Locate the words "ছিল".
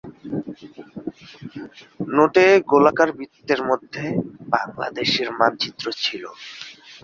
6.01-6.23